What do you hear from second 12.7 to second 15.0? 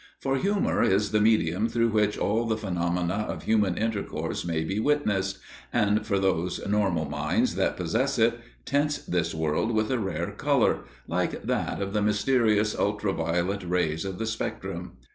ultra violet rays of the spectrum.